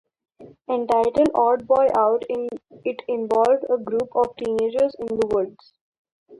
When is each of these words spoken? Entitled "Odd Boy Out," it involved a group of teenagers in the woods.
Entitled 0.67 1.29
"Odd 1.35 1.67
Boy 1.67 1.85
Out," 1.95 2.23
it 2.27 3.01
involved 3.07 3.65
a 3.69 3.77
group 3.77 4.09
of 4.15 4.35
teenagers 4.35 4.95
in 4.97 5.05
the 5.05 5.27
woods. 5.27 5.73